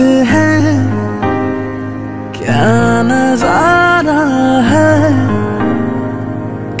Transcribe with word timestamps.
है, 0.00 0.60
क्या 2.38 3.02
नज़ारा 3.02 4.20
है? 4.62 5.12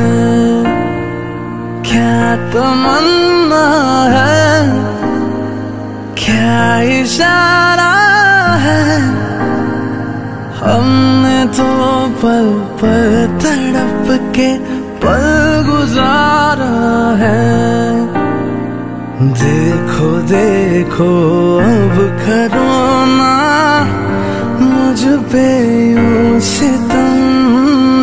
क्या 1.83 2.37
तमन्ना 2.53 3.65
है? 4.09 4.69
क्या 6.25 6.81
इशारा 7.01 7.93
है? 8.57 9.01
हमने 10.61 11.45
तो 11.47 11.69
पल 12.23 12.49
पल 12.83 13.39
तड़प 13.43 14.33
के 14.37 14.55
पल 14.99 15.48
गुजारा 15.67 16.75
है। 17.19 17.49
देखो 19.43 20.11
देखो, 20.29 21.11
अब 21.59 21.97
करो 22.23 22.71
ना 23.19 23.35
मुझ 24.61 25.01
पे 25.33 25.49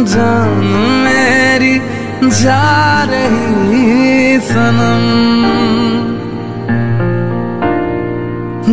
जान 0.07 0.63
मेरी 1.05 1.75
जा 2.41 3.03
रही 3.03 4.39
सनम। 4.39 5.05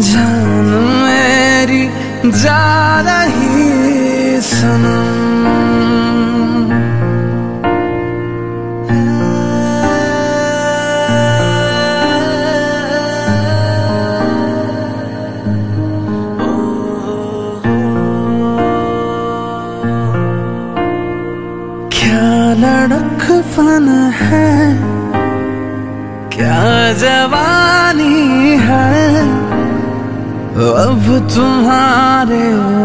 जान 0.00 0.68
मेरी 1.04 1.82
जा 2.42 2.64
रही 3.00 4.40
सनम। 4.40 5.01
लड़कपन 23.22 23.88
है। 24.14 24.76
क्या 26.28 26.92
जवानी 26.92 28.56
है? 28.58 29.22
अब 30.82 31.30
तुम्हारे 31.34 32.44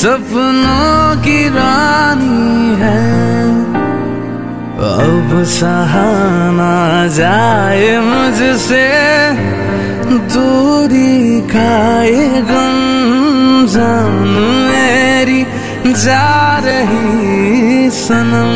सपनों 0.00 1.22
की 1.22 1.48
रानी 1.48 2.74
है। 2.80 3.00
अब 4.80 5.44
सहाना 5.44 7.06
जाए 7.06 7.90
मुझसे, 8.00 8.86
दूरी 10.34 11.40
ये 12.04 12.40
गम 12.40 12.78
जान 13.66 14.28
मेरी 14.68 15.42
जा 16.04 16.58
रही 16.64 17.90
सनम। 17.90 18.52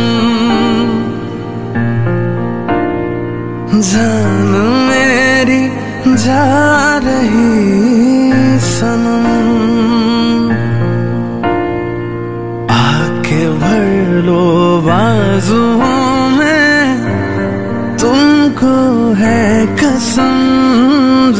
जान 3.80 4.50
मेरी 4.88 5.62
जा 6.16 6.44
रही 6.98 8.03
लो 14.24 14.80
बाजुओं 14.86 16.28
में 16.36 17.96
तुमको 18.00 18.76
है 19.20 19.42
कसम 19.80 20.36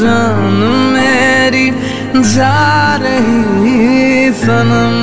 जान 0.01 0.59
मेरी 0.93 1.67
जा 2.35 2.57
रही 3.03 4.31
सनम। 4.41 4.95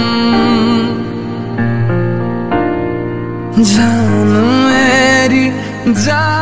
जान 3.72 4.30
मेरी 4.66 5.44
जा 6.04 6.41